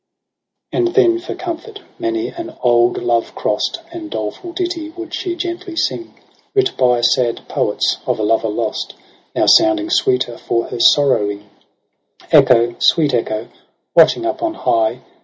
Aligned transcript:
+ 0.39 0.71
And 0.71 0.95
then 0.95 1.19
for 1.19 1.35
comfort 1.35 1.81
many 1.99 2.29
an 2.29 2.55
old 2.63 3.03
love 3.03 3.35
crost 3.35 3.81
And 3.91 4.09
doleful 4.09 4.51
ditty 4.51 4.89
would 4.97 5.13
she 5.13 5.35
gently 5.35 5.75
sing, 5.75 6.15
Writ 6.55 6.75
by 6.75 7.01
sad 7.01 7.47
poets 7.47 7.97
of 8.07 8.17
a 8.17 8.23
lover 8.23 8.49
lost. 8.49 8.95
Now 9.35 9.45
sounding 9.45 9.91
sweeter 9.91 10.39
for 10.39 10.69
her 10.69 10.79
sorrowing: 10.79 11.47
Echo^ 12.31 12.81
siueet 12.81 13.11
Echo^ 13.11 13.49
'watching 13.95 14.25
uf 14.25 14.41
on 14.41 14.55
high. 14.55 15.03